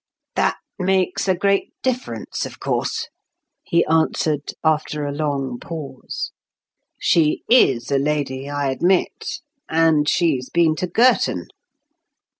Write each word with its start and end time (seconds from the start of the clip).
"That 0.35 0.57
makes 0.79 1.27
a 1.27 1.35
great 1.37 1.73
difference, 1.83 2.43
of 2.47 2.59
course," 2.59 3.07
he 3.63 3.85
answered, 3.85 4.55
after 4.63 5.05
a 5.05 5.11
long 5.11 5.59
pause. 5.59 6.31
"She 6.99 7.43
is 7.47 7.91
a 7.91 7.99
lady, 7.99 8.49
I 8.49 8.71
admit. 8.71 9.41
And 9.69 10.09
she's 10.09 10.49
been 10.49 10.75
to 10.77 10.87
Girton." 10.87 11.49